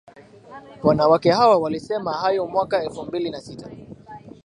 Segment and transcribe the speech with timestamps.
[0.83, 3.69] Wanawake hawa walisema hayo mwaka elfu mbili na sita